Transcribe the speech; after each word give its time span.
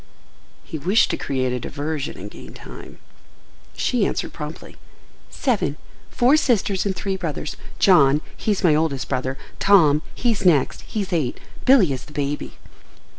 He 0.63 0.79
wished 0.79 1.11
to 1.11 1.15
create 1.17 1.53
a 1.53 1.59
diversion 1.59 2.17
and 2.17 2.31
gain 2.31 2.55
time. 2.55 2.97
She 3.77 4.03
answered 4.07 4.33
promptly. 4.33 4.77
"Seven: 5.29 5.77
four 6.09 6.37
sisters 6.37 6.87
and 6.87 6.95
three 6.95 7.15
brothers. 7.15 7.55
John, 7.77 8.21
he's 8.35 8.63
my 8.63 8.73
oldest 8.73 9.07
brother; 9.07 9.37
Tom, 9.59 10.01
he's 10.15 10.43
next—he's 10.43 11.13
eight. 11.13 11.39
Billy 11.65 11.93
is 11.93 12.05
the 12.05 12.13
baby." 12.13 12.53